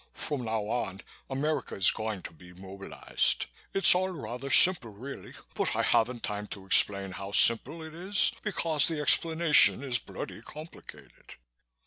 From 0.15 0.45
now 0.45 0.65
on, 0.67 1.01
America 1.29 1.75
is 1.75 1.91
going 1.91 2.23
to 2.23 2.33
be 2.33 2.49
immobilized. 2.49 3.45
It's 3.71 3.93
all 3.93 4.09
rather 4.09 4.49
simple, 4.49 4.89
really, 4.89 5.35
but 5.53 5.75
I 5.75 5.83
haven't 5.83 6.23
time 6.23 6.47
to 6.47 6.65
explain 6.65 7.11
how 7.11 7.33
simple 7.33 7.83
it 7.83 7.93
is 7.93 8.31
because 8.41 8.87
the 8.87 8.99
explanation 8.99 9.83
is 9.83 9.99
bloody 9.99 10.41
complicated." 10.41 11.35